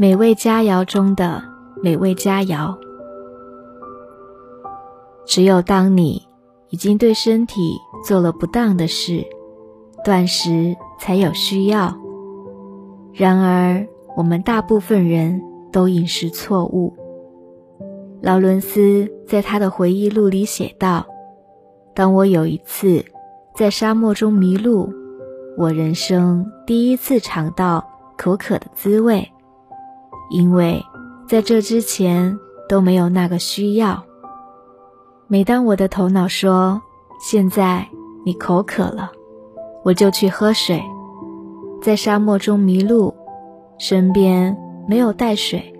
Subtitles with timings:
[0.00, 1.42] 美味佳肴中的
[1.82, 2.74] 美味佳肴。
[5.26, 6.22] 只有当你
[6.70, 9.26] 已经对身体做了不当的事，
[10.02, 11.94] 断食才有需要。
[13.12, 13.86] 然而，
[14.16, 16.94] 我们大部分人都饮食错误。
[18.22, 21.04] 劳伦斯在他的回忆录里写道
[21.92, 23.04] ：“当我有一次
[23.54, 24.90] 在沙漠中迷路，
[25.58, 27.86] 我人生第一次尝到
[28.16, 29.30] 口渴的滋味，
[30.30, 30.82] 因为
[31.28, 32.38] 在这之前
[32.68, 34.02] 都没有那个需要。
[35.26, 36.80] 每当我的头脑说
[37.20, 37.86] ‘现在
[38.24, 39.12] 你口渴了’，
[39.84, 40.82] 我就去喝水。
[41.82, 43.14] 在沙漠中迷路，
[43.78, 45.74] 身边没有带水，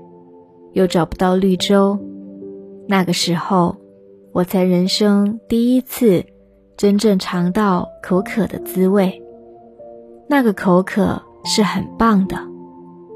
[0.73, 1.99] 又找不到绿洲。”
[2.89, 3.77] 那个时候，
[4.33, 6.25] 我才人生第一次
[6.77, 9.23] 真正尝到口渴的滋味。
[10.29, 12.37] 那个口渴是很棒的，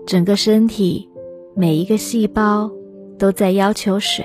[0.06, 1.08] 整个身体
[1.56, 2.70] 每一个细胞
[3.18, 4.24] 都在要求水，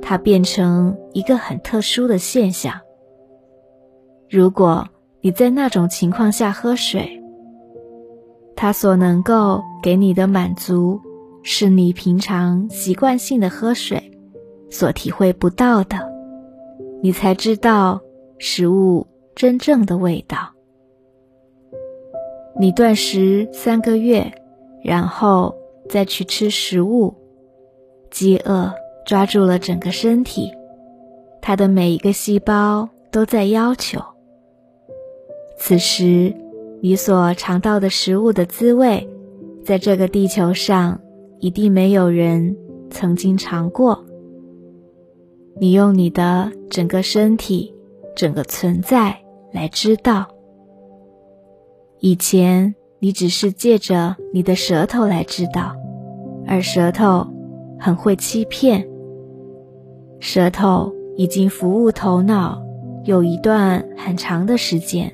[0.00, 2.72] 它变成一个很特殊的现象。
[4.30, 4.86] 如果
[5.20, 7.20] 你在那种情况下喝水，
[8.54, 11.00] 它所能够给你的满足，
[11.42, 14.00] 是你平常习惯性的喝水。
[14.70, 15.98] 所体会不到的，
[17.02, 18.00] 你才知道
[18.38, 20.38] 食物真正的味道。
[22.58, 24.32] 你断食三个月，
[24.82, 25.54] 然后
[25.88, 27.14] 再去吃食物，
[28.10, 28.72] 饥饿
[29.06, 30.50] 抓住了整个身体，
[31.40, 34.00] 它的每一个细胞都在要求。
[35.56, 36.34] 此时，
[36.80, 39.08] 你所尝到的食物的滋味，
[39.64, 41.00] 在这个地球上
[41.38, 42.56] 一定没有人
[42.90, 44.04] 曾经尝过。
[45.60, 47.74] 你用你的整个身体、
[48.16, 49.16] 整个存在
[49.52, 50.26] 来知道。
[52.00, 55.74] 以前你只是借着你的舌头来知道，
[56.46, 57.26] 而舌头
[57.76, 58.88] 很会欺骗。
[60.20, 62.62] 舌头已经服务头脑
[63.04, 65.12] 有一段很长的时间，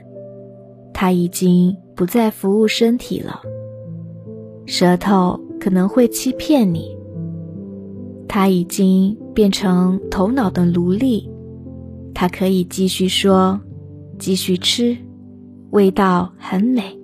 [0.93, 3.41] 它已经不再服务身体了。
[4.66, 6.94] 舌头可能会欺骗你，
[8.28, 9.16] 它已经。
[9.38, 11.31] 变成头脑的奴隶，
[12.12, 13.60] 它可以继续说，
[14.19, 14.97] 继续吃，
[15.71, 16.97] 味道很美。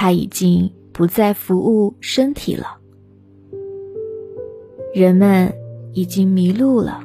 [0.00, 2.78] 他已经不再服务身体了。
[4.94, 5.52] 人们
[5.92, 7.02] 已经迷路了，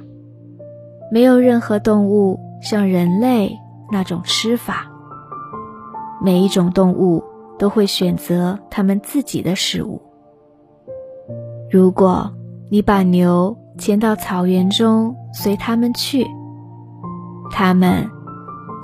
[1.12, 3.60] 没有任何动物像人类
[3.92, 4.90] 那种吃法。
[6.22, 7.22] 每一种动物
[7.60, 10.02] 都会选择它们自己的食物。
[11.70, 12.32] 如果
[12.70, 13.58] 你把牛。
[13.78, 16.26] 牵到草原中，随它们去。
[17.52, 18.10] 它们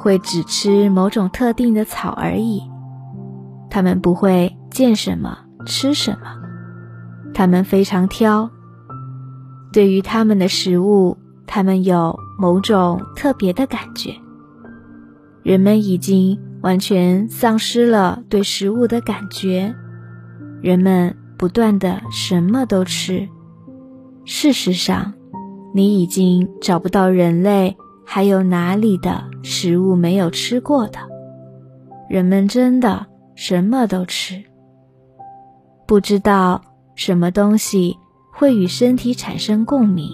[0.01, 2.61] 会只吃某种特定的草而已。
[3.71, 6.39] 他们不会见什么吃什么。
[7.33, 8.51] 他们非常挑。
[9.71, 11.17] 对于他们的食物，
[11.47, 14.13] 他们有某种特别的感觉。
[15.41, 19.73] 人们已经完全丧失了对食物的感觉。
[20.61, 23.27] 人们不断的什么都吃。
[24.25, 25.13] 事实上，
[25.73, 30.99] 你已经找不到人类还有哪里的食物没有吃过的。
[32.09, 33.07] 人们真的
[33.43, 34.39] 什么都吃，
[35.87, 36.61] 不知道
[36.93, 37.97] 什么东西
[38.31, 40.07] 会与身体产生共鸣，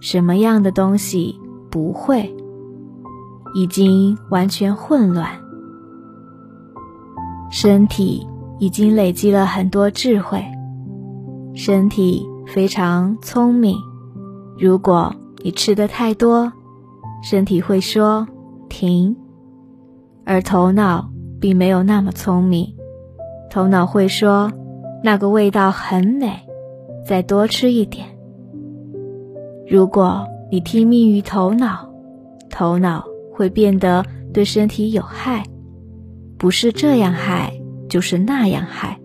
[0.00, 1.38] 什么样的东西
[1.70, 2.34] 不会，
[3.54, 5.28] 已经完全混乱。
[7.50, 8.26] 身体
[8.58, 10.42] 已经累积了很多智慧，
[11.54, 12.26] 身体。
[12.46, 13.74] 非常聪明。
[14.58, 16.52] 如果你吃的太多，
[17.22, 18.26] 身体会说
[18.68, 19.14] 停；
[20.26, 21.10] 而头脑
[21.44, 22.74] 并没有那么聪明，
[23.50, 24.50] 头脑会说
[25.02, 26.32] 那个味道很美，
[27.06, 28.06] 再多吃一点。
[29.68, 31.86] 如果你听命于头脑，
[32.48, 35.44] 头脑会变得对身体有害，
[36.38, 37.52] 不是这样害，
[37.90, 38.98] 就是那样害。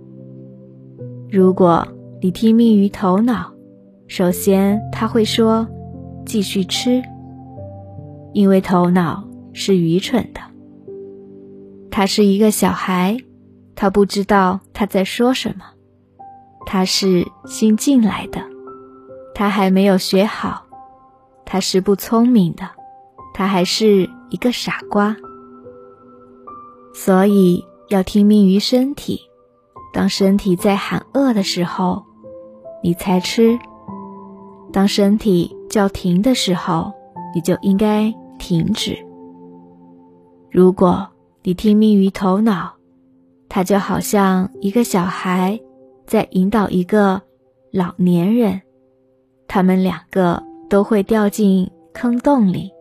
[1.29, 1.85] 如果。
[2.21, 3.49] 你听命于头脑，
[4.07, 5.65] 首先他会说
[6.25, 7.01] ：“继续吃。”
[8.33, 10.41] 因为头脑是愚蠢的，
[11.91, 13.17] 他是一个小孩，
[13.75, 15.65] 他不知道他在说什么，
[16.65, 18.41] 他是新进来的，
[19.33, 20.65] 他还没有学好，
[21.45, 22.69] 他是不聪明的，
[23.33, 25.15] 他还是一个傻瓜。
[26.93, 29.21] 所以要听命于身体，
[29.93, 32.03] 当身体在喊饿的时候。
[32.81, 33.59] 你才吃。
[34.71, 36.93] 当身体叫停的时候，
[37.35, 38.97] 你就应该停止。
[40.49, 41.05] 如果
[41.49, 42.73] 你听命于头脑，
[43.49, 45.59] 它就好像一个小孩
[46.05, 47.19] 在引导一个
[47.71, 48.61] 老年人，
[49.47, 52.71] 他们两个都会掉进坑洞里。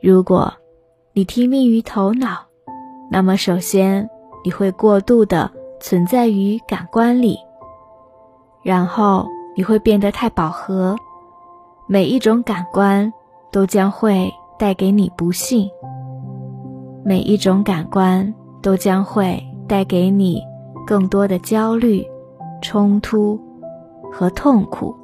[0.00, 0.50] 如果
[1.12, 2.46] 你听命于头脑，
[3.10, 4.08] 那么首先
[4.42, 7.36] 你会过度的存在于感官里，
[8.62, 10.96] 然后你会变得太饱和，
[11.86, 13.12] 每一种感官
[13.52, 15.68] 都将会带给你不幸，
[17.04, 20.40] 每一种感官都将会带给你
[20.86, 22.04] 更多的焦虑、
[22.60, 23.40] 冲突
[24.12, 24.94] 和痛苦。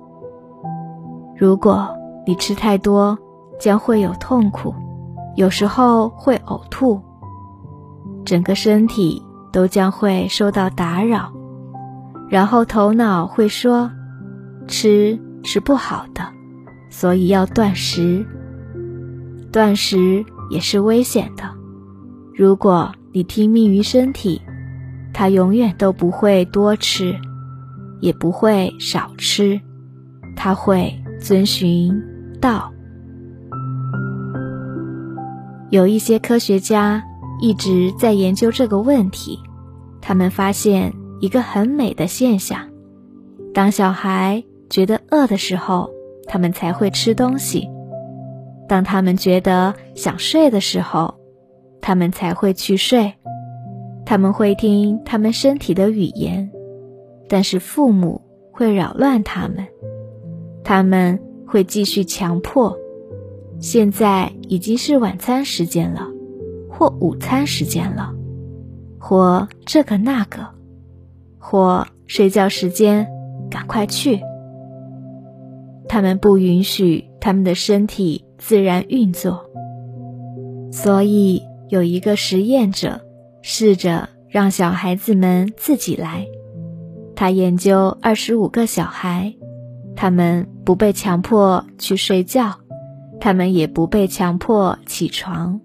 [1.36, 1.88] 如果
[2.26, 3.18] 你吃太多，
[3.58, 4.74] 将会有痛苦。
[5.36, 7.00] 有时候会呕吐，
[8.24, 11.32] 整个身体都将会受到打扰，
[12.28, 13.90] 然后头脑会说
[14.68, 16.22] ：“吃是不好的，
[16.90, 18.24] 所以要断食。
[19.52, 21.53] 断食也是危险的。
[22.36, 24.42] 如果你听命于身体，
[25.12, 27.14] 它永远都不会多吃，
[28.00, 29.60] 也不会少吃，
[30.34, 32.02] 它会遵循
[32.40, 32.72] 道。”
[35.70, 37.04] 有一些科学家
[37.40, 39.38] 一直在研究这个问题，
[40.00, 42.68] 他们发现一个很美的现象：
[43.52, 45.88] 当小孩觉得饿的时候，
[46.26, 47.68] 他们才会吃东西；
[48.68, 51.14] 当他们觉得想睡的时候，
[51.84, 53.12] 他们才会去睡。
[54.06, 56.50] 他们会听他们身体的语言，
[57.28, 59.66] 但是父母会扰乱他们，
[60.64, 62.78] 他们会继续强迫。
[63.58, 66.08] 现在已经是晚餐时间了，
[66.70, 68.14] 或午餐时间了，
[68.98, 70.48] 或这个那个，
[71.38, 73.06] 或睡觉时间，
[73.50, 74.20] 赶快去。
[75.86, 79.44] 他们不允许他们的身体自然运作，
[80.72, 83.00] 所以有一个实验者
[83.42, 86.26] 试着让小孩子们自己来。
[87.16, 89.34] 他研究二十五个小孩，
[89.94, 92.54] 他们不被强迫去睡觉。
[93.20, 95.58] 他们也不被强迫起床，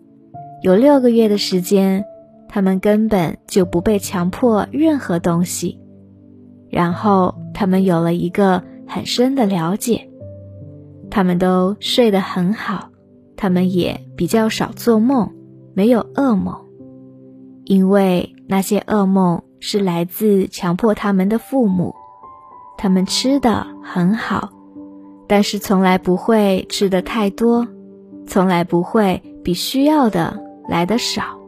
[0.61, 2.05] 有六个月的时间，
[2.47, 5.77] 他们根本就不被强迫任何东西。
[6.69, 10.07] 然后他们有了一个很深的了解，
[11.09, 12.91] 他们都睡得很好，
[13.35, 15.29] 他们也比较少做梦，
[15.79, 16.65] 没有噩梦，
[17.63, 21.95] 因为那些噩梦是来自强迫他们的父母。
[22.77, 24.49] 他们吃的很好。
[25.25, 27.65] 但是从来不会吃的太多，
[28.27, 30.37] 从来不会比需要的
[30.67, 31.39] 来的少，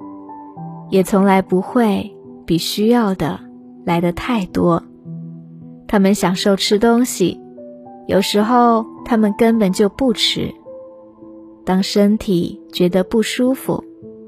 [0.89, 3.38] 也从来不会比需要的
[3.84, 4.81] 来的太多。
[5.89, 7.38] 他们享受吃东西，
[8.07, 10.56] 有时候他们根本就不吃。
[11.66, 13.84] 当身体觉得不舒服，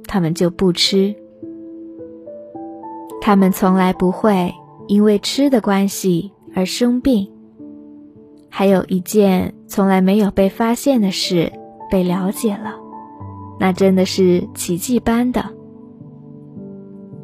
[0.08, 1.16] 他们就不吃。
[3.22, 4.54] 他们从来不会
[4.88, 7.30] 因为吃的关系而生病。
[8.50, 11.52] 还有一件从来没有被发现的事
[11.90, 12.76] 被了解了，
[13.60, 15.44] 那真的是奇迹般的。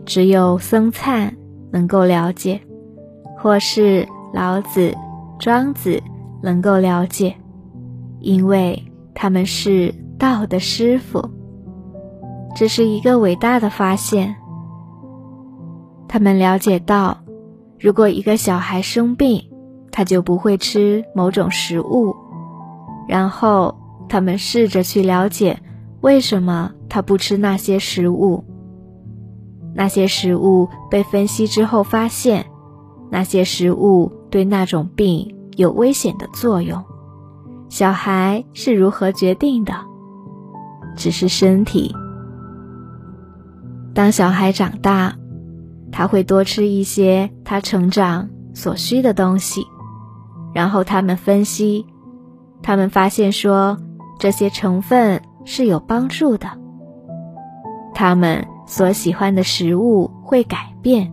[0.06, 1.36] 只有僧璨
[1.72, 2.60] 能够了解，
[3.38, 4.92] 或是老子、
[5.38, 6.02] 庄子
[6.42, 7.36] 能够了解，
[8.22, 8.82] 因为
[9.14, 11.24] 他们是道的师傅。
[12.56, 14.36] 这是一个伟大的发现。
[16.08, 17.20] 他们了解到，
[17.80, 19.50] 如果一个小孩生病，
[19.92, 22.16] 他就不会吃某种食物，
[23.08, 23.76] 然后
[24.08, 25.60] 他们试着去了解
[26.02, 28.44] 为什么他不吃那些食物。
[29.76, 32.48] 那些食物被分析之后发现，
[33.12, 36.84] 那些食物对那种病有危险的作用。
[37.70, 39.74] 小孩是如何决定的？
[40.96, 41.96] 只是身体。
[44.00, 45.18] 当小孩长大，
[45.92, 49.66] 他会多吃一些他成长所需的东西。
[50.54, 51.86] 然后他们分析，
[52.64, 53.78] 他们发现说
[54.18, 56.48] 这些成分是有帮助的。
[57.94, 61.12] 他们所喜欢的食物会改变，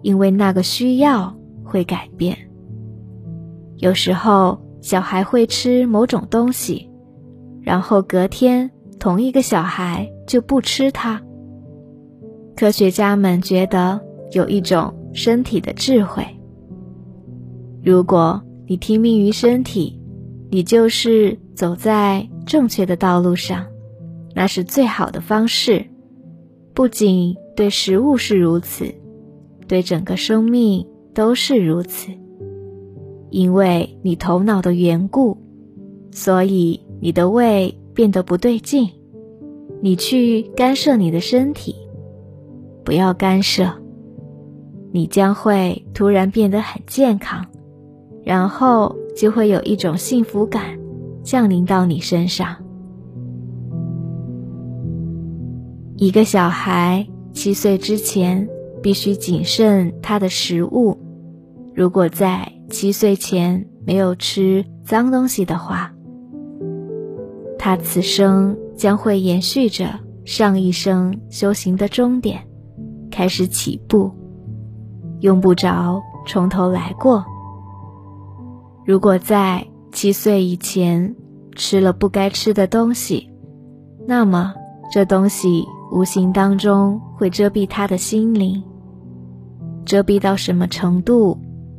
[0.00, 2.38] 因为那个需要会改变。
[3.78, 6.88] 有时候小孩会吃某种东西，
[7.62, 11.20] 然后隔天同一个小孩就不吃它。
[12.56, 14.00] 科学家们觉得
[14.32, 16.24] 有一种身体的智慧。
[17.82, 20.00] 如果你听命于身体，
[20.50, 23.66] 你就是走在正确的道路上，
[24.34, 25.86] 那是最好的方式。
[26.72, 28.94] 不仅对食物是如此，
[29.68, 32.10] 对整个生命都是如此。
[33.30, 35.38] 因为你头脑的缘故，
[36.12, 38.88] 所以你的胃变得不对劲。
[39.82, 41.74] 你去干涉你的身体，
[42.84, 43.72] 不要干涉。
[44.92, 47.46] 你将会突然变得很健康，
[48.22, 50.78] 然后就会有一种幸福感
[51.24, 52.56] 降临到你身上。
[55.96, 58.48] 一个小孩七岁之前
[58.82, 60.98] 必须谨慎他的食物，
[61.74, 65.92] 如果在七岁前没有吃脏东西的话，
[67.58, 72.46] 他此生将会延续着上一生修行的终点，
[73.14, 74.10] 开始起步，
[75.20, 77.24] 用不着从头来过。
[78.84, 81.14] 如果在七岁以前
[81.54, 83.30] 吃了不该吃的东西，
[84.08, 84.52] 那么
[84.90, 85.64] 这东西。
[85.92, 88.60] 无形当中会遮蔽他的心灵，
[89.84, 91.38] 遮蔽到什么程度，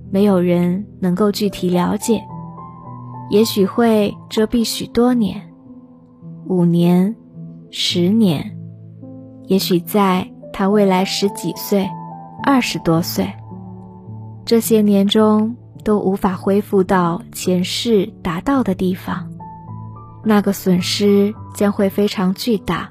[0.09, 2.21] 没有人能够具体了解。
[3.29, 5.41] 也许会遮蔽许多年，
[6.47, 7.13] 五年、
[7.71, 8.57] 十年，
[9.47, 11.89] 也许在他未来十几岁、
[12.41, 13.33] 二十多岁，
[14.45, 19.33] 这些年中都无法恢复到前世达到的地方，
[20.23, 22.89] 那个损失将会非常巨大。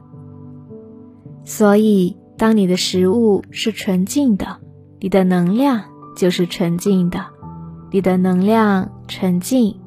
[1.47, 4.59] 所以，当你的食物是纯净的，
[5.01, 5.85] 你的能量
[6.19, 7.25] 就是纯净的。
[7.91, 9.81] 你的能量纯净，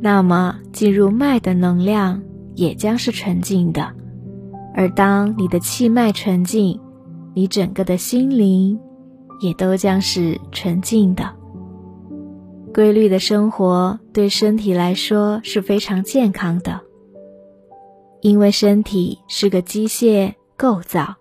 [0.00, 2.22] 那么进入脉的能量
[2.54, 3.94] 也将是纯净的。
[4.74, 6.80] 而当你的气脉纯净，
[7.34, 8.78] 你整个的心灵
[9.40, 11.28] 也都将是纯净的。
[12.72, 16.80] 规律的生活对身体来说是非常健康的。
[18.22, 21.16] 因为身体是个机械构造，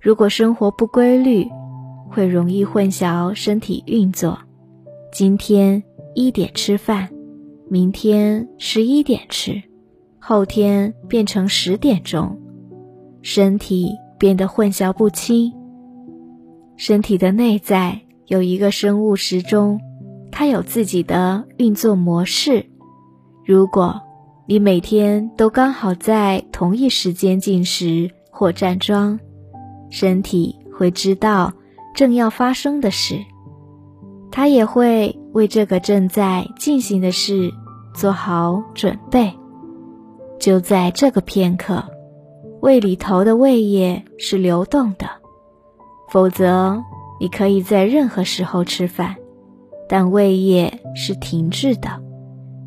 [0.00, 1.46] 如果生活不规律，
[2.08, 4.38] 会容易混淆身体运作。
[5.12, 5.82] 今天
[6.14, 7.10] 一点吃饭，
[7.68, 9.62] 明天十一点吃，
[10.18, 12.39] 后天变成十点钟，
[13.22, 15.52] 身体变得混淆不清。
[16.76, 19.80] 身体的内在有一个生物时钟，
[20.30, 22.66] 它有自己的运作模式。
[23.44, 24.00] 如果
[24.46, 29.20] 你每天都刚好在同一时间进食或站桩，
[29.90, 31.52] 身体会知道
[31.94, 33.16] 正要发生的事，
[34.30, 37.52] 它也会为这个正在进行的事
[37.94, 39.32] 做好准备。
[40.38, 41.84] 就在这个片刻，
[42.60, 45.06] 胃里头的胃液是流动的，
[46.10, 46.82] 否则
[47.18, 49.16] 你可以在任何时候吃饭，
[49.88, 51.88] 但胃液是停滞的，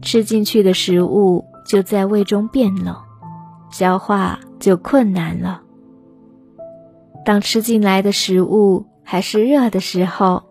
[0.01, 1.45] 吃进去的食物。
[1.65, 2.93] 就在胃中变冷，
[3.71, 5.62] 消化就困难了。
[7.23, 10.43] 当吃进来的食物还是热的时候，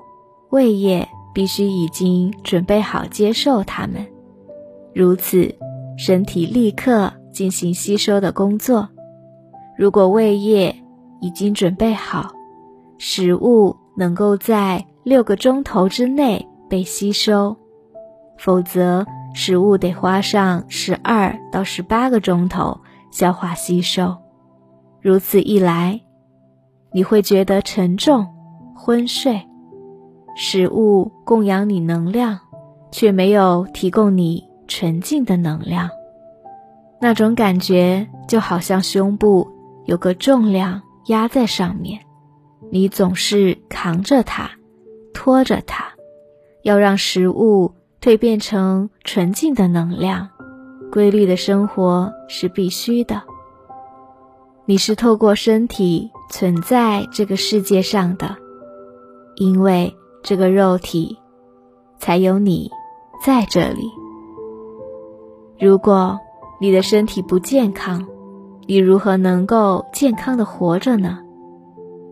[0.49, 4.07] 胃液必须已经准备好接受它们，
[4.95, 5.55] 如此
[5.99, 8.89] 身体立刻进行吸收的工作。
[9.77, 10.75] 如果胃液
[11.21, 12.31] 已经准备好，
[12.99, 17.57] 食物能够在六个钟头之内被吸收，
[18.39, 19.05] 否则。
[19.35, 22.79] 食物得花上十二到十八个钟头
[23.11, 24.15] 消化吸收，
[25.01, 25.99] 如此一来，
[26.93, 28.27] 你会觉得沉重、
[28.77, 29.41] 昏睡。
[30.37, 32.39] 食物供养你能量，
[32.91, 35.89] 却没有提供你纯净的能量。
[37.01, 39.51] 那种感觉就好像胸部
[39.85, 42.01] 有个重量压在上面，
[42.71, 44.51] 你总是扛着它，
[45.13, 45.93] 拖着它，
[46.63, 47.75] 要让食物。
[48.03, 50.31] 蜕变成纯净的能量，
[50.91, 53.23] 规律的生活是必须的。
[54.65, 58.35] 你是透过身体存在这个世界上的，
[59.37, 61.17] 因为这个肉体
[61.97, 62.73] 才有你
[63.25, 63.89] 在这里。
[65.61, 66.19] 如果
[66.61, 68.09] 你的身体不健康，
[68.67, 71.19] 你如何能够健康的活着呢？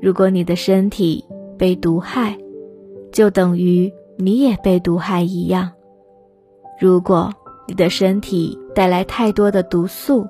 [0.02, 1.24] 如果你的身体
[1.58, 2.36] 被毒害，
[3.12, 5.70] 就等于你也被毒害一样。
[6.80, 7.32] 如果
[7.66, 10.26] 你的身体带来太多的毒素，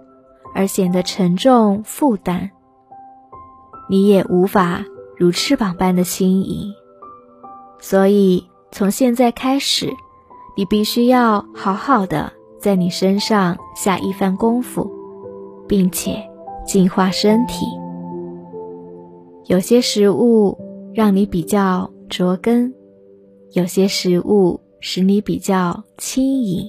[0.55, 2.50] 而显得沉重负担，
[3.89, 4.85] 你也无法
[5.17, 6.73] 如翅膀般的轻盈。
[7.79, 9.89] 所以，从现在开始，
[10.57, 14.91] 你必须要好好的在你身上下一番功夫，
[15.71, 16.21] 并且
[16.67, 17.65] 净化身体。
[19.47, 20.59] 有些食物
[20.93, 22.75] 让你比较着根，
[23.53, 24.61] 有些食物。
[24.83, 26.67] 使你比较轻盈，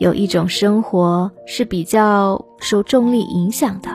[0.00, 3.88] 有一种生活是比较受重力影响的，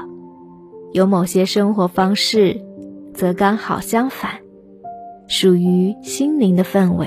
[0.94, 2.58] 有某些生活方式
[3.14, 4.40] 则刚好相反，
[5.28, 7.06] 属于心灵的氛围。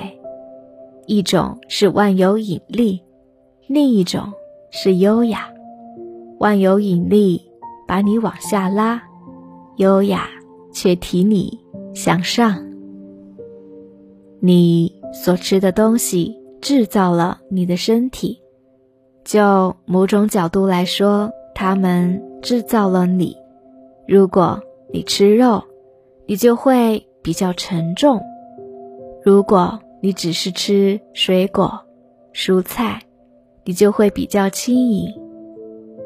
[1.06, 3.00] 一种是万有引力，
[3.66, 4.30] 另一种
[4.71, 5.49] 是优雅。
[6.38, 7.40] 万有引力
[7.87, 9.02] 把你往下拉，
[9.76, 10.28] 优雅
[10.73, 11.59] 却提你
[11.95, 12.62] 向上。
[14.40, 18.38] 你所吃的东西制造了你的身体，
[19.25, 23.35] 就某种角度来说，它们制造了你。
[24.07, 24.61] 如果
[24.93, 25.62] 你吃肉，
[26.26, 28.19] 你就会比较沉重；
[29.25, 31.81] 如果你只是吃水果、
[32.35, 33.00] 蔬菜，
[33.64, 35.11] 你就会比较轻盈。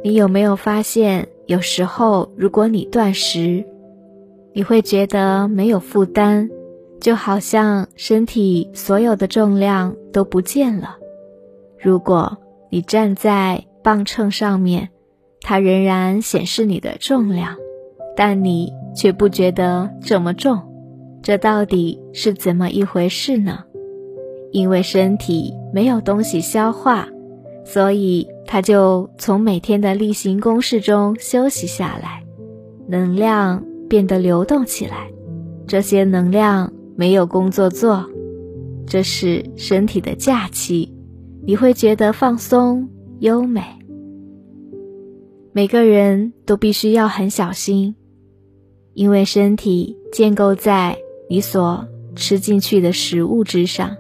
[0.03, 3.65] 你有没有发现，有时候如果你断食，
[4.55, 6.49] 你会觉得没有负担，
[7.01, 10.97] 就好像身体所有的重量都不见了。
[11.79, 12.39] 如果
[12.71, 14.89] 你站在磅秤上面，
[15.43, 17.57] 它仍然显示你的重量，
[18.17, 20.61] 但你却不觉得这么重。
[21.23, 23.65] 这到底是怎么一回事呢？
[24.51, 27.09] 因为身体没有东西消化。
[27.63, 32.25] 所以，他就从每天的例行公事中休息下来，
[32.89, 35.09] 能量变得流动起来。
[35.69, 38.11] 这些能量没有工作做，
[38.89, 40.93] 这是身体的假期，
[41.47, 42.89] 你会觉得放松
[43.21, 43.63] 优美。
[45.53, 47.95] 每个人都必须要很小心，
[48.95, 53.97] 因为身体建构在你所吃进去的食物之上，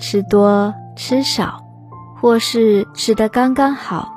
[0.00, 1.67] 吃多吃少。
[2.20, 4.12] 或是吃的刚刚好，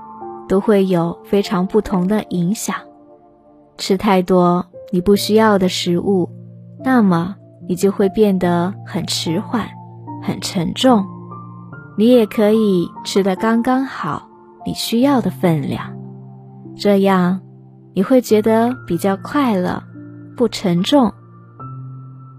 [0.48, 2.76] 都会有非常不同的影响。
[3.78, 6.30] 吃太多你不需要的食物，
[6.84, 7.36] 那么
[7.68, 9.68] 你就会变得很迟缓、
[10.22, 11.06] 很沉重。
[11.98, 14.28] 你也可以吃的刚刚好，
[14.66, 15.94] 你需要的分量，
[16.76, 17.42] 这样
[17.94, 19.84] 你会觉得比较快乐，
[20.36, 21.14] 不沉重，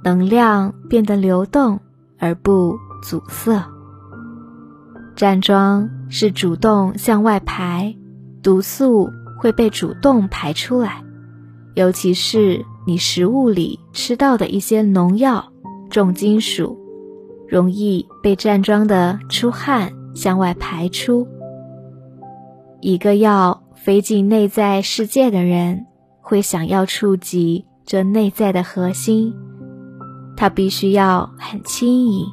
[0.02, 1.78] 能量变得流动
[2.18, 3.62] 而不阻塞。
[5.14, 7.94] 站桩是主动向外排，
[8.42, 11.04] 毒素会被主动排出来，
[11.74, 15.52] 尤其是你食物里吃到的一些农药、
[15.90, 16.78] 重金属，
[17.46, 21.28] 容易被站桩的出汗向外排出。
[22.80, 25.86] 一个要飞进内在世界的人，
[26.20, 29.34] 会想要触及这内在的核心，
[30.36, 32.26] 他必须要很轻盈，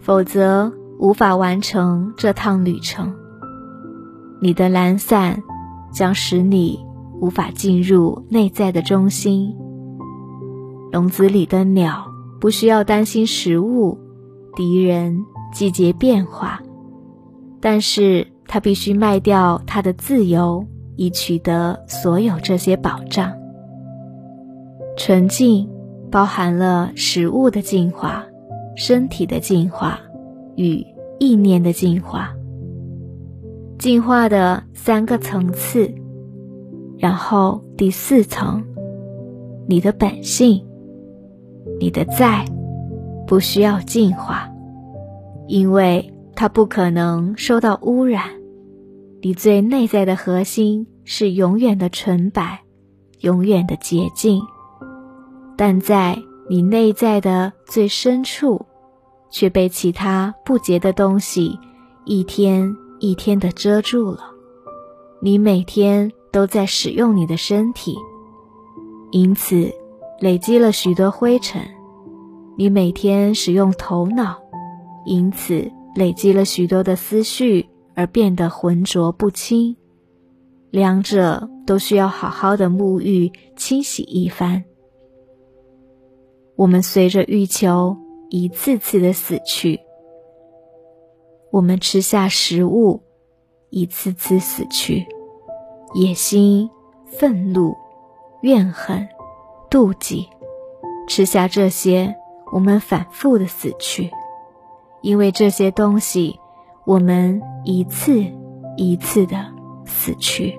[0.00, 0.72] 否则。
[0.98, 3.14] 无法完成这趟旅程，
[4.40, 5.42] 你的懒散
[5.92, 6.80] 将使你
[7.20, 9.54] 无法进入内在的中心。
[10.92, 12.06] 笼子里的鸟
[12.40, 13.98] 不需要担心食物、
[14.54, 16.62] 敌人、季节变化，
[17.60, 20.64] 但是它必须卖掉它的自由，
[20.96, 23.32] 以取得所有这些保障。
[24.96, 25.68] 纯净
[26.10, 28.24] 包含了食物的进化，
[28.76, 30.00] 身体的进化。
[30.56, 30.84] 与
[31.18, 32.34] 意念的进化，
[33.78, 35.94] 进化的三个层次，
[36.98, 38.64] 然后第四层，
[39.68, 40.64] 你的本性，
[41.78, 42.44] 你的在，
[43.26, 44.50] 不需要进化，
[45.46, 48.24] 因为它不可能受到污染。
[49.22, 52.60] 你最内在的核心是永远的纯白，
[53.20, 54.40] 永远的洁净，
[55.56, 58.66] 但在你内在的最深处。
[59.36, 61.60] 却被其他不洁的东西
[62.06, 64.20] 一天一天的遮住了。
[65.20, 67.94] 你每天都在使用你的身体，
[69.10, 69.70] 因此
[70.20, 71.60] 累积了许多灰尘；
[72.56, 74.38] 你每天使用头脑，
[75.04, 79.76] 因此累积了许多的思绪而变得浑浊不清。
[80.70, 84.64] 两者都需要好好的沐浴清洗一番。
[86.56, 87.94] 我们随着欲求。
[88.28, 89.80] 一次次的死去，
[91.52, 93.02] 我们吃下食物，
[93.70, 95.06] 一次次死去，
[95.94, 96.68] 野心、
[97.06, 97.76] 愤怒、
[98.40, 99.08] 怨恨、
[99.70, 100.28] 妒忌，
[101.06, 102.16] 吃下这些，
[102.52, 104.10] 我们反复的死去，
[105.02, 106.40] 因为这些东西，
[106.84, 108.24] 我们一次
[108.76, 109.46] 一次的
[109.84, 110.58] 死去。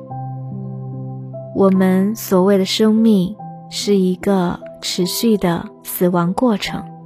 [1.54, 3.36] 我们所谓的生命
[3.70, 6.97] 是一个持续的死亡过程。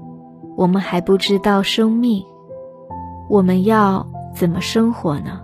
[0.55, 2.23] 我们还不知道生命，
[3.29, 5.39] 我们要怎么生活呢？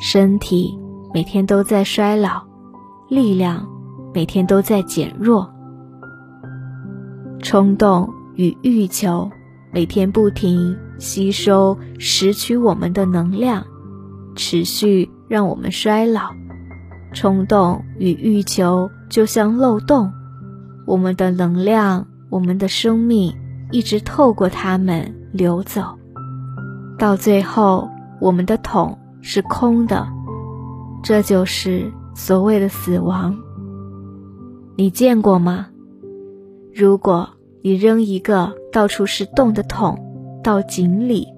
[0.00, 0.78] 身体
[1.12, 2.42] 每天都在衰老，
[3.08, 3.66] 力量
[4.12, 5.48] 每天都在减弱，
[7.42, 9.28] 冲动与欲求
[9.72, 13.64] 每天不停吸收、拾取我们的能量，
[14.36, 16.30] 持续让我们衰老。
[17.14, 20.12] 冲动与欲求就像漏洞，
[20.86, 23.34] 我们的能量，我们的生命。
[23.70, 25.82] 一直透过它们流走，
[26.98, 27.88] 到最后，
[28.20, 30.06] 我们的桶是空的。
[31.02, 33.36] 这就是所谓的死亡。
[34.76, 35.68] 你见过吗？
[36.74, 37.28] 如果
[37.62, 39.98] 你扔一个到处是洞的桶
[40.42, 41.28] 到井里，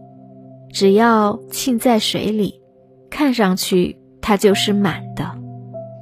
[0.73, 2.61] 只要浸在水里，
[3.11, 5.31] 看上去它就是满的。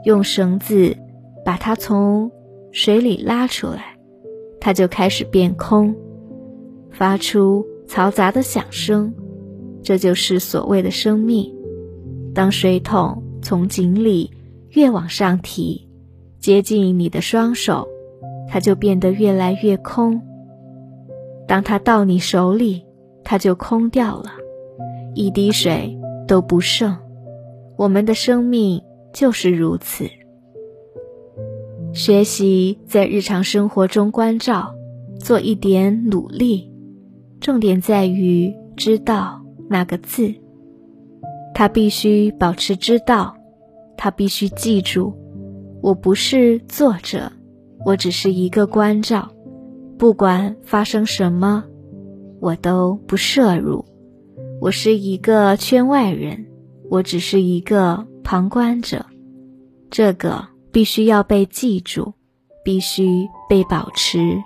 [0.04, 0.96] 用绳子
[1.44, 2.30] 把它从
[2.70, 3.96] 水里拉出来，
[4.60, 5.94] 它就开始变空，
[6.98, 9.14] 发出嘈杂的响声。
[9.84, 11.54] 这就是所谓的生命。
[12.34, 14.32] 当水桶从井里
[14.70, 15.88] 越往上提，
[16.40, 17.86] 接近你的双手，
[18.48, 20.20] 它就变得越来越空。
[21.46, 22.84] 当它到你手里，
[23.22, 24.32] 它就空掉了，
[25.14, 26.98] 一滴水都不剩。
[27.76, 28.82] 我们的生命
[29.12, 30.10] 就是如此。
[31.94, 34.74] 学习在日常生活中关照，
[35.20, 36.70] 做一点努力，
[37.40, 40.34] 重点在于知道那个字。
[41.54, 43.34] 他必须保持知道，
[43.96, 45.12] 他必须记住，
[45.82, 47.30] 我不是作者，
[47.84, 49.28] 我只是一个关照。
[49.98, 51.64] 不管发生什么，
[52.40, 53.84] 我都不摄入。
[54.60, 56.46] 我是一个圈外人，
[56.88, 59.04] 我只是一个旁观者。
[59.90, 62.12] 这个必须要被记住，
[62.64, 64.36] 必须被保持。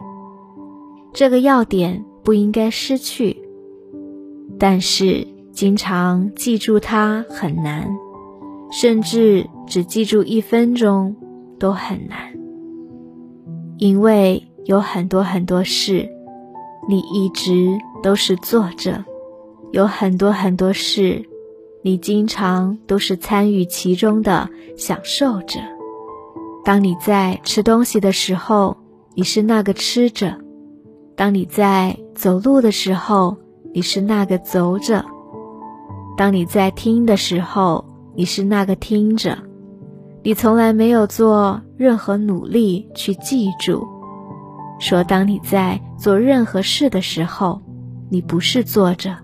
[1.12, 3.36] 这个要点不应该失去，
[4.58, 7.88] 但是经常记住它很难，
[8.70, 11.16] 甚至只记住一分钟
[11.58, 12.18] 都很难，
[13.78, 14.42] 因为。
[14.66, 16.08] 有很多很多事，
[16.88, 18.92] 你一直都是做着；
[19.72, 21.20] 有很多很多事，
[21.82, 25.58] 你经常都是参与其中的，享受着。
[26.64, 28.76] 当你在吃东西的时候，
[29.16, 30.28] 你是那个吃着；
[31.16, 33.36] 当你在走路的时候，
[33.74, 35.04] 你是那个走着；
[36.16, 39.36] 当你在听的时候，你是那个听着。
[40.22, 43.84] 你从来没有做任何努力去记住。
[44.78, 47.60] 说：“当你在做任何事的时候，
[48.08, 49.16] 你不是坐着，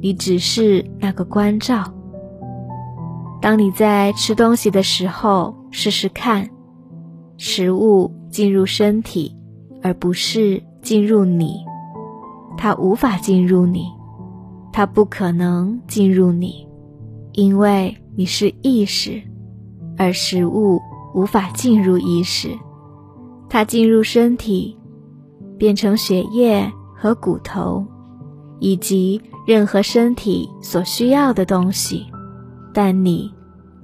[0.00, 1.92] 你只是那个关照。
[3.42, 6.48] 当你在吃东西的时候，试试看，
[7.36, 9.36] 食物进入身体，
[9.82, 11.67] 而不是进入你。
[12.58, 13.86] 它无法进入你，
[14.70, 16.68] 它不可能进入你，
[17.32, 19.22] 因为你是意识，
[19.96, 20.78] 而食物
[21.14, 22.50] 无法进入意识，
[23.48, 24.74] 它进入身体。”
[25.58, 27.84] 变成血液和骨头，
[28.60, 32.06] 以及任何身体所需要的东西，
[32.72, 33.34] 但你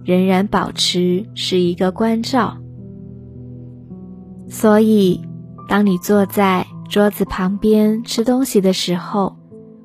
[0.05, 2.59] 仍然保持是一个关照。
[4.49, 5.21] 所以，
[5.69, 9.37] 当你坐在桌子旁边吃东西的时候，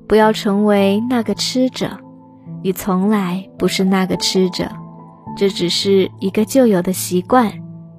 [0.08, 1.90] 不要成为那个吃者。
[2.64, 4.70] 你从来不是那个吃者，
[5.38, 7.52] 这只是一个旧有的习惯、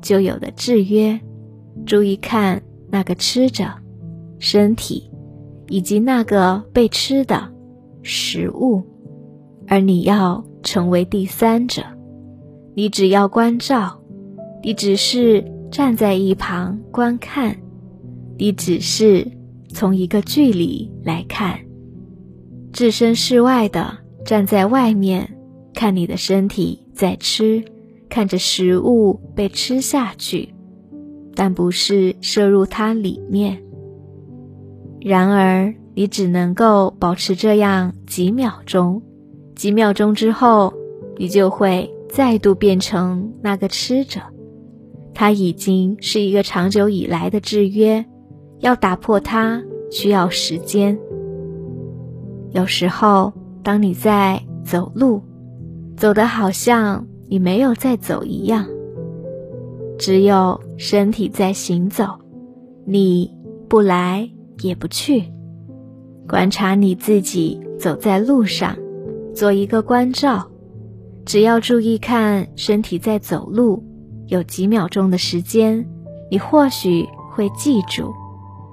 [0.02, 1.18] 旧有的制约。
[1.86, 3.64] 注意看那个吃者。
[4.42, 5.10] 身体，
[5.68, 7.52] 以及那个被吃的
[8.02, 8.82] 食物，
[9.68, 11.82] 而你要成为第三者。
[12.74, 14.00] 你只要关照，
[14.62, 17.54] 你只是站在一旁观看，
[18.40, 19.30] 你只是
[19.68, 21.60] 从一个距离来看，
[22.72, 25.36] 置身事外的站在外面
[25.74, 27.62] 看你的身体在吃，
[28.08, 30.48] 看着食物被吃下去，
[31.34, 33.62] 但不是摄入它里面。
[35.02, 39.02] 然而，你只能够保持这样几秒钟，
[39.54, 40.72] 几秒钟之后，
[41.18, 44.18] 你就会再度变成那个吃者。
[45.12, 48.02] 它已经是一个长久以来的制约，
[48.60, 50.98] 要打破它需要时间。
[52.52, 55.20] 有时候，当你在走路，
[55.96, 58.66] 走的好像你没有在走一样，
[59.98, 62.06] 只有身体在行走，
[62.86, 63.30] 你
[63.68, 64.30] 不来。
[64.62, 65.24] 也不去
[66.28, 68.76] 观察你自己走在路上，
[69.34, 70.46] 做一个关照。
[71.24, 73.82] 只要注意看身体在走路，
[74.26, 75.82] 有几秒钟的时间，
[76.30, 78.12] 你或许会记住，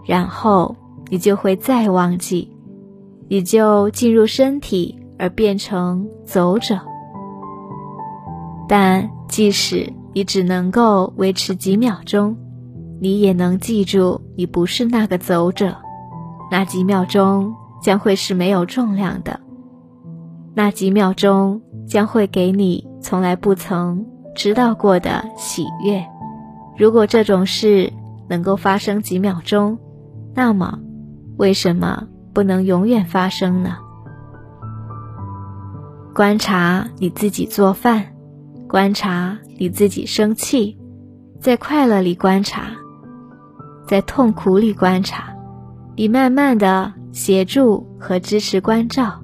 [0.07, 0.75] 然后
[1.09, 2.49] 你就会再忘记，
[3.27, 6.79] 你就进入身体而变成走者。
[8.67, 12.35] 但即使你只能够维持几秒钟。
[12.99, 15.75] 你也能记住，你不是那个走者。
[16.49, 19.39] 那几秒钟将会是没有重量的，
[20.55, 24.03] 那几秒钟将会给你从来不曾
[24.35, 26.03] 知道过的喜悦。
[26.75, 27.93] 如果这种事
[28.27, 29.77] 能够发生几秒钟，
[30.37, 30.77] 那么
[31.37, 33.75] 为什么不能永远发生呢？
[36.13, 38.05] 观察你自己做饭，
[38.69, 40.77] 观察你自己生气，
[41.41, 42.67] 在快乐里观察。
[43.87, 45.35] 在痛苦里观察，
[45.95, 49.19] 你慢慢的协助和支持关照。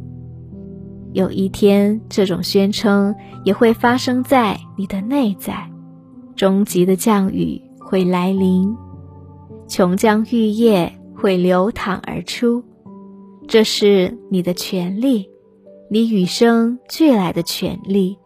[1.11, 5.69] 有一天，这种宣称也会发生在你的内在，
[6.35, 8.75] 终极的降雨会来临，
[9.67, 12.61] 琼浆玉液会流淌而出，
[13.47, 15.29] 这是你的权利，
[15.89, 18.17] 你与生俱来的权利，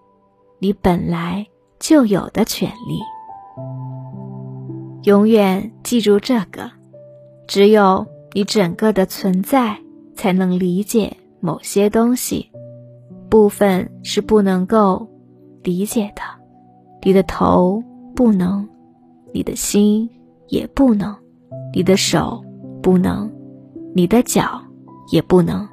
[0.57, 1.45] 你本来
[1.79, 2.99] 就有的权利。
[5.03, 6.71] 永远记住这个，
[7.45, 9.77] 只有你整个的存在，
[10.15, 12.49] 才能理解某些东西。
[13.29, 15.07] 部分是不能够
[15.61, 16.23] 理解的，
[17.03, 17.79] 你的头
[18.15, 18.67] 不能，
[19.31, 20.09] 你的心
[20.47, 21.15] 也不能，
[21.71, 22.43] 你的手
[22.87, 23.29] 不能，
[23.93, 24.61] 你的脚
[25.11, 25.67] 也不能，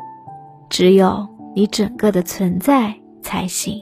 [0.68, 1.24] 只有
[1.54, 3.80] 你整个的存在才行。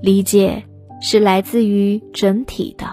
[0.00, 0.64] 理解
[0.98, 2.86] 是来自于整体的，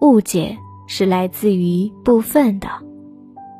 [0.00, 0.56] 误解
[0.86, 2.68] 是来自于部分的，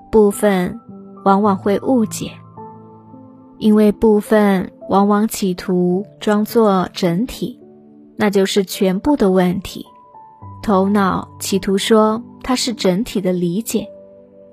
[0.08, 0.78] 部分
[1.24, 2.30] 往往会误解，
[3.58, 4.70] 因为部分。
[4.88, 7.58] 往往企图装作整体，
[8.14, 9.84] 那就是全部的问题。
[10.62, 13.84] 头脑企图说它是整体的理解，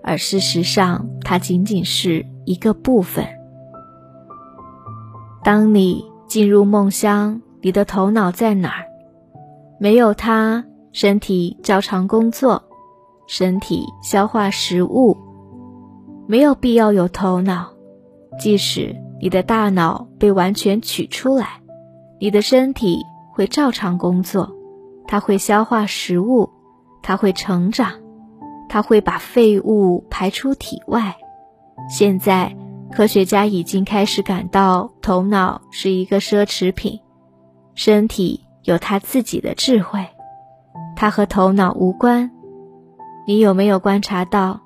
[0.03, 3.25] 而事实上它仅仅是一个部分。
[5.43, 8.85] 当你进入梦乡，你的头脑在哪儿？
[9.79, 12.63] 没有它，身体照常工作，
[13.27, 15.17] 身体消化食物，
[16.27, 17.69] 没有必要有头脑，
[18.39, 18.95] 即使。
[19.21, 21.61] 你的大脑被完全取出来，
[22.19, 24.51] 你的身体会照常工作，
[25.07, 26.49] 它会消化食物，
[27.01, 27.93] 它会成长，
[28.73, 31.15] 它会把废物排出体外。
[31.88, 32.57] 现在，
[32.91, 36.99] 科学家已经开始感到头脑是一个奢侈品，
[37.75, 40.07] 身体有它自己的智慧，
[40.95, 42.31] 它和头脑无关。
[43.27, 44.62] 你有没有观察到，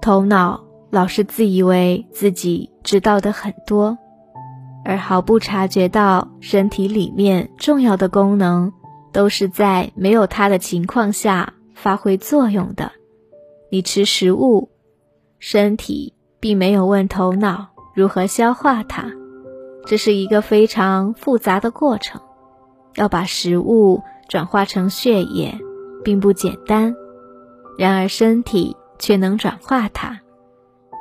[0.00, 0.64] 头脑？
[0.88, 3.98] 老是自以为自己知道的很多，
[4.82, 8.72] 而毫不察觉到身体里面重要的功能
[9.12, 12.92] 都是在没有它的情况下发挥作用的。
[13.68, 14.70] 你吃食物，
[15.38, 19.12] 身体并没有问头脑如何消化它，
[19.86, 22.20] 这是一个非常复杂的过程。
[22.94, 25.58] 要把食物转化成血液，
[26.02, 26.94] 并不简单，
[27.76, 30.20] 然而身体却能转化它。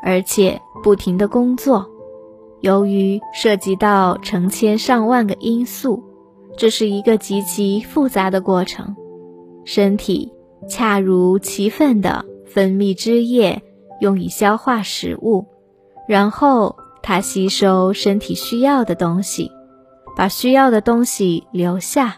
[0.03, 1.89] 而且不停的工作，
[2.61, 6.03] 由于涉及到成千上万个因素，
[6.57, 8.95] 这是一个极其复杂的过程。
[9.63, 10.31] 身体
[10.69, 12.25] 恰如其分的
[12.55, 13.61] 分泌汁液，
[13.99, 15.45] 用以消化食物，
[16.07, 19.51] 然后它吸收身体需要的东西，
[20.15, 22.15] 把需要的东西留下，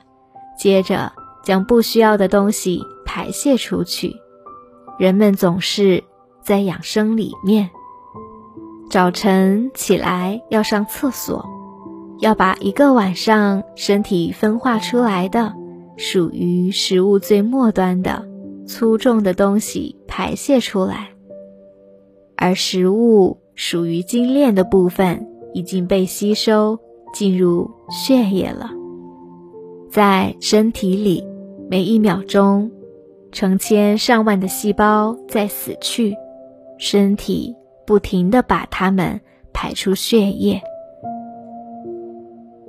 [0.56, 1.12] 接着
[1.44, 4.16] 将不需要的东西排泄出去。
[5.00, 6.04] 人们总是
[6.44, 7.72] 在养生里面。
[8.92, 11.44] 早晨起来要上厕所，
[12.20, 15.56] 要把一个晚上身体分化出来的
[15.98, 18.24] 属于食物最末端的
[18.68, 21.10] 粗重的东西排泄出来，
[22.36, 26.78] 而食物属于精炼的部分已经被吸收
[27.14, 28.70] 进入血液了。
[29.90, 31.26] 在身体里，
[31.70, 32.70] 每一秒钟，
[33.32, 36.16] 成千上万的细胞在死去，
[36.78, 37.56] 身体。
[37.86, 39.22] 不停地把它们
[39.54, 40.62] 排出血液，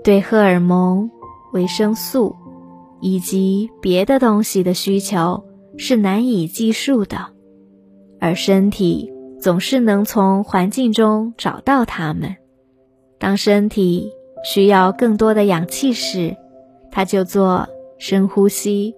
[0.04, 1.10] 对荷尔蒙、
[1.52, 2.36] 维生素
[3.00, 5.42] 以及别的东西的需求
[5.78, 7.28] 是难以计数的，
[8.20, 9.10] 而身体
[9.40, 12.36] 总是能从环境中找到它们。
[13.18, 14.10] 当身体
[14.44, 16.36] 需要更多的氧气时，
[16.90, 18.94] 它就做深呼吸；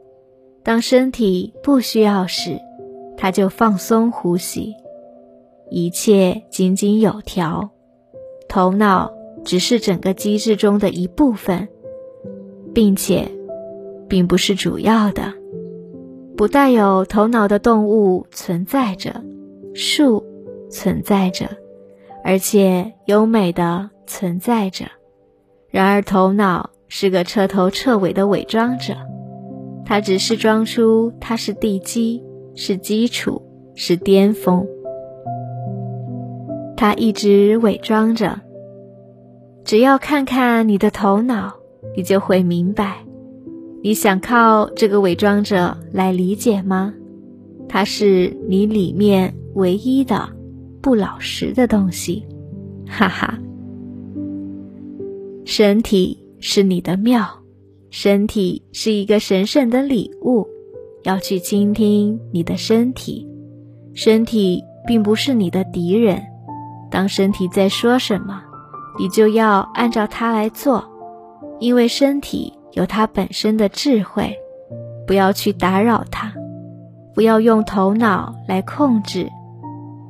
[0.62, 2.58] 当身体不需要时，
[3.16, 4.74] 它就放松呼吸。
[5.70, 7.70] 一切井井有条，
[8.48, 9.12] 头脑
[9.44, 11.68] 只是整个机制中的一部分，
[12.74, 13.30] 并且
[14.08, 15.39] 并不是主要的。
[16.40, 19.22] 不带有头脑的动物存在着，
[19.74, 20.24] 树
[20.70, 21.50] 存在着，
[22.24, 24.86] 而且优美的存在着。
[25.68, 28.94] 然而，头脑是个彻头彻尾的伪装者，
[29.84, 32.24] 它只是装出它是地基，
[32.54, 33.42] 是基础，
[33.74, 34.66] 是巅峰。
[36.74, 38.40] 他一直伪装着。
[39.62, 41.52] 只要看看你的头脑，
[41.94, 43.04] 你就会明白。
[43.82, 46.94] 你想靠这个伪装者来理解吗？
[47.68, 50.28] 它是你里面唯一的
[50.80, 52.24] 不老实的东西，
[52.86, 53.38] 哈哈。
[55.44, 57.26] 身体是你的庙，
[57.90, 60.46] 身体是一个神圣的礼物，
[61.04, 63.28] 要去倾听你的身体，
[63.94, 64.62] 身体。
[64.86, 66.22] 并不是你的敌人。
[66.90, 68.42] 当身体在说什么，
[68.98, 70.82] 你就要按照它来做，
[71.60, 74.36] 因为身体有它本身的智慧，
[75.06, 76.32] 不要去打扰它，
[77.14, 79.28] 不要用头脑来控制。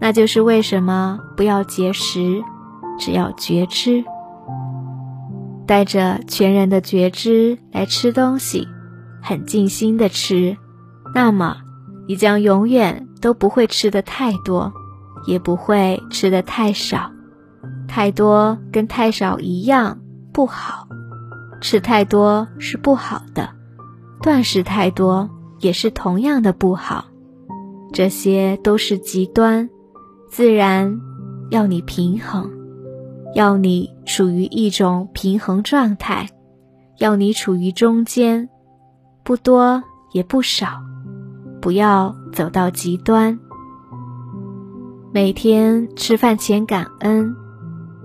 [0.01, 2.43] 那就是为什么不要节食，
[2.99, 4.05] 只要觉知，
[5.67, 8.67] 带着全然的觉知来吃东西，
[9.23, 10.57] 很尽心的吃，
[11.15, 11.59] 那么
[12.09, 14.73] 你将永远都不会吃的太多，
[15.27, 17.11] 也不会吃的太少。
[17.87, 19.99] 太多跟太少一样
[20.33, 20.89] 不好，
[21.61, 23.51] 吃太多是不好的，
[24.23, 27.07] 断食太多也是同样的不好，
[27.93, 29.69] 这些都是极端。
[30.29, 31.01] 自然
[31.51, 32.51] 要你平衡，
[33.35, 36.29] 要你处于一种平衡状态，
[36.99, 38.49] 要你处于中间，
[39.25, 40.81] 不多也不少，
[41.61, 43.39] 不要走到极端。
[45.13, 47.35] 每天吃饭前感恩，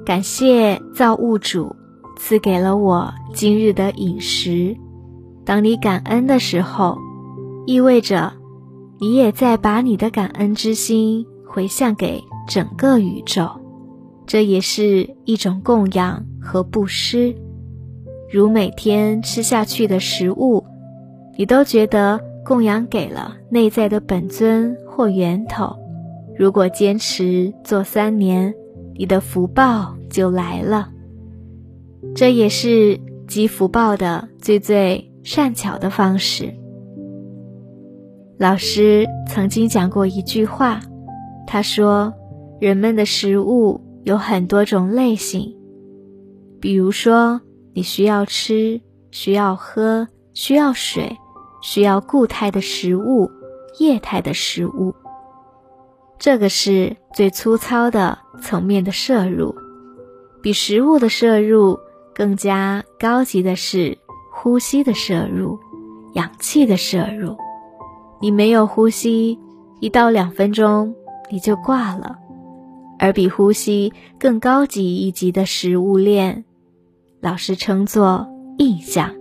[0.04, 1.76] 感谢造物主
[2.15, 4.75] 赐给了我今日的饮食。
[5.43, 6.97] 当你感恩的时候，
[7.65, 8.34] 意味着
[8.99, 11.25] 你也在把你的感恩之心。
[11.47, 13.49] 回向给整个宇宙，
[14.25, 17.34] 这也是一种供养和布施。
[18.30, 20.65] 如每天吃下去的食物，
[21.38, 25.78] 你都觉得供养给了内在的本尊或源头。
[26.38, 28.54] 如果坚持做三年，
[28.97, 30.89] 你的福报就来了。
[32.15, 36.56] 这也是积福报的最最善巧的方式。
[38.39, 40.82] 老师曾经讲过一句话。
[41.47, 42.13] 他说
[42.60, 45.56] ：“人们的食物有很多种类型，
[46.60, 47.41] 比如说
[47.73, 51.17] 你需要吃、需要喝、需要水、
[51.62, 53.30] 需要固态的食物、
[53.78, 54.95] 液态的食物。
[56.17, 59.54] 这个是最粗糙的层面的摄入。
[60.41, 61.80] 比食物的摄入
[62.15, 63.97] 更加高级的是
[64.32, 65.60] 呼吸的摄入、
[66.13, 67.38] 氧气的摄入。
[68.21, 69.38] 你没有呼吸，
[69.82, 70.95] 一到两分钟。”
[71.28, 72.19] 你就挂了，
[72.99, 76.45] 而比呼吸更高级一级的食物链，
[77.19, 78.28] 老师称作
[78.60, 79.15] 印象。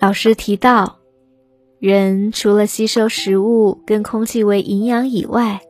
[0.00, 0.98] 老师提到，
[1.78, 5.60] 人除了吸收食物跟空气为营养以外，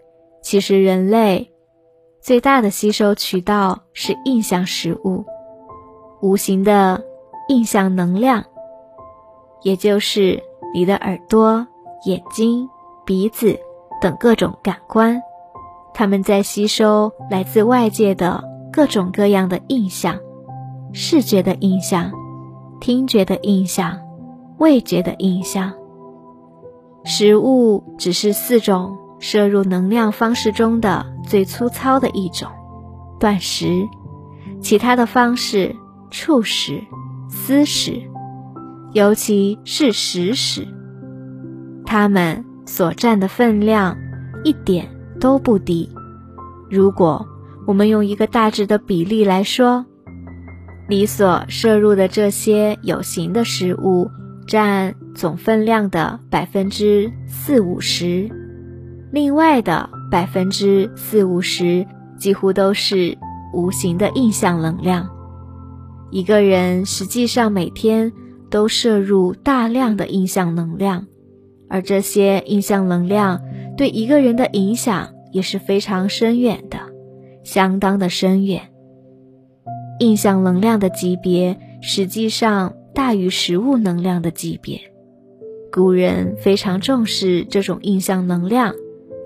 [0.43, 1.48] 其实人类
[2.29, 5.25] 最大的吸收渠道是印象食物，
[6.21, 7.03] 无形的
[7.49, 8.45] 印象能量，
[9.63, 10.43] 也就是
[10.75, 11.67] 你的耳朵、
[12.05, 12.69] 眼睛、
[13.07, 13.59] 鼻子。
[14.03, 15.23] 等各种感官，
[15.95, 20.19] 他们在吸收来自外界的各种各样的印象：
[20.93, 22.13] 视觉的印象、
[22.79, 23.99] 听觉的印象、
[24.59, 25.73] 味觉的印象。
[27.05, 32.49] 食物只是四种摄入能量方式中的最粗糙的一种，
[33.19, 33.89] 断食。
[34.61, 35.77] 其他的方式，
[36.11, 36.83] 触食、
[37.29, 38.03] 思食，
[38.93, 40.67] 尤其是食食，
[41.85, 42.45] 它们。
[42.69, 43.97] 所占的分量
[44.45, 45.89] 一点都不低。
[46.71, 47.27] 如果
[47.67, 49.87] 我们用一个大致的比例来说，
[50.87, 54.11] 你所摄入的这些有形的食物
[54.47, 58.29] 占总分量的百分之四五十，
[59.13, 61.87] 另外的百分之四五十
[62.19, 63.17] 几乎都是
[63.55, 65.09] 无形的印象能量。
[66.11, 68.13] 一个人实际上每天
[68.51, 71.07] 都摄入大量的印象能量。
[71.71, 73.43] 而这些印象能量
[73.77, 76.79] 对一个人的影响也是非常深远的，
[77.45, 78.71] 相当的深远。
[80.01, 84.81] 印象能量的级别实际上大于食物能量的级别。
[85.71, 88.75] 古人非常重视这种印象能量，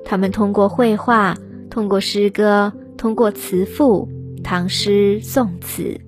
[0.04, 1.36] 他们通过绘画、
[1.70, 4.08] 通过诗歌、通过词赋、
[4.42, 6.00] 唐诗宋词，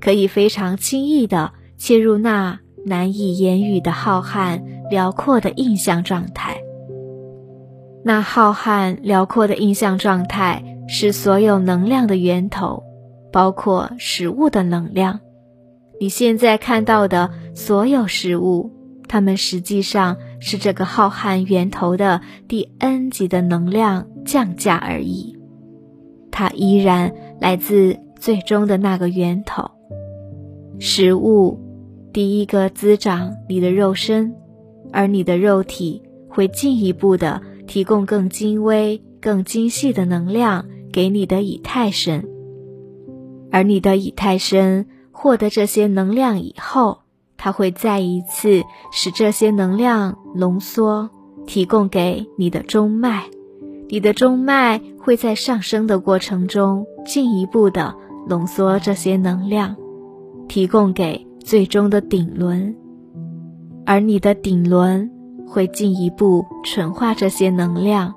[0.00, 4.60] 可以非常轻易地切入那难以言语的浩瀚。
[4.90, 6.60] 辽阔的印象状态，
[8.04, 12.82] 那浩瀚辽阔的印象状态是所有能量的源头，
[13.30, 15.20] 包括食物的能量。
[16.00, 18.72] 你现在看到的所有食物，
[19.06, 25.36] 它们实际上是这个浩瀚源头的第 n 级的能量降价而已。
[26.30, 29.70] 它依然来自最终的那个源头。
[30.78, 31.60] 食物
[32.12, 34.34] 第一个滋长你的肉身。
[34.92, 42.26] 而你的肉体会进一步的提供更精微、更精细的能量给你的以太身，
[43.52, 47.02] 而你的以太身获得这些能量以后，
[47.42, 48.62] 它会再一次
[48.92, 51.08] 使这些能量浓缩，
[51.46, 53.24] 提供给你的中脉，
[53.88, 57.94] 你的中脉会在上升的过程中进一步的
[58.28, 59.74] 浓缩这些能量，
[60.48, 62.76] 提供给最终的顶轮，
[63.86, 65.10] 而你的顶轮
[65.48, 68.14] 会进一步纯化这些能量。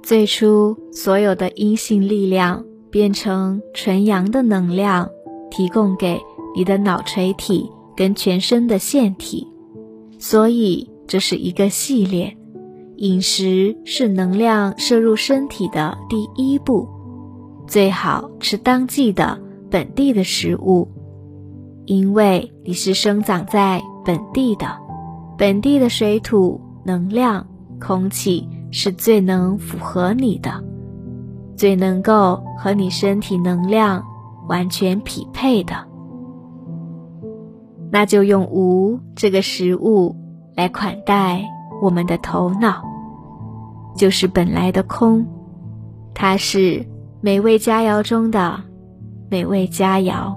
[0.00, 5.08] 最初所有的阴性力量变成纯阳的能量，
[5.50, 6.20] 提供给
[6.54, 9.46] 你的脑垂体跟全身的腺体，
[10.18, 12.36] 所以这是一个系列。
[12.96, 16.88] 饮食是能量摄入身体的第一步，
[17.66, 19.36] 最好吃当季的
[19.68, 20.88] 本地的食物，
[21.86, 24.78] 因为你是生长在本地的，
[25.36, 27.44] 本地的水土、能量、
[27.80, 30.62] 空气是最能符合你的，
[31.56, 34.04] 最能够和你身体能量
[34.48, 35.74] 完全匹配的，
[37.90, 40.16] 那就用无这个食物
[40.56, 41.44] 来款待。
[41.82, 42.82] 我们的头脑
[43.96, 45.26] 就是本来的空，
[46.14, 46.86] 它是
[47.20, 48.60] 美味佳肴中的
[49.28, 50.36] 美味佳肴。